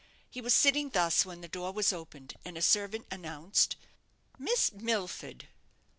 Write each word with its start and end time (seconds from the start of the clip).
He 0.31 0.41
was 0.41 0.55
sitting 0.55 0.89
thus 0.89 1.27
when 1.27 1.41
the 1.41 1.47
door 1.47 1.71
was 1.73 1.93
opened, 1.93 2.33
and 2.43 2.57
a 2.57 2.61
servant 2.63 3.05
announced 3.11 3.75
"Miss 4.39 4.71
Milford!" 4.71 5.47